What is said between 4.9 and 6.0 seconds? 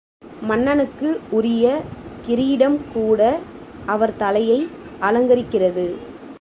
அலங்கரிக்கிறது.